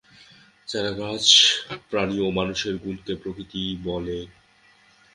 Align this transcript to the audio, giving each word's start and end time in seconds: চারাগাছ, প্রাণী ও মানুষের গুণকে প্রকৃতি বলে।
চারাগাছ, 0.67 1.25
প্রাণী 1.89 2.17
ও 2.19 2.27
মানুষের 2.31 2.75
গুণকে 2.77 3.13
প্রকৃতি 3.15 3.61
বলে। 3.83 4.19